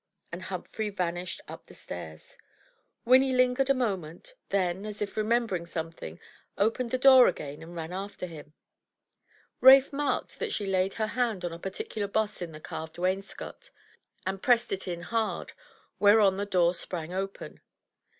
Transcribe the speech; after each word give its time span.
And 0.31 0.41
Humphrey 0.41 0.89
vanished 0.89 1.41
up 1.47 1.67
the 1.67 1.75
stairs. 1.75 2.35
Winifred 3.05 3.37
lingered 3.37 3.69
a 3.69 3.75
moment; 3.75 4.33
then, 4.49 4.83
as 4.83 4.99
if 4.99 5.15
remembering 5.15 5.67
something, 5.67 6.19
opened 6.57 6.89
the 6.89 6.97
door 6.97 7.27
again 7.27 7.61
and 7.61 7.75
ran 7.75 7.93
after 7.93 8.25
him. 8.25 8.55
Ralph 9.59 9.93
marked 9.93 10.39
that 10.39 10.51
she 10.53 10.65
laid 10.65 10.95
her 10.95 11.05
hand 11.05 11.45
on 11.45 11.53
a 11.53 11.59
particular 11.59 12.07
boss 12.07 12.41
in 12.41 12.51
the 12.51 12.59
carved 12.59 12.97
wainscot, 12.97 13.69
and 14.25 14.41
pressed 14.41 14.71
it 14.71 14.87
in 14.87 15.01
hard, 15.01 15.51
whereon 15.99 16.37
the 16.37 16.47
door 16.47 16.73
sprang 16.73 17.13
open. 17.13 17.61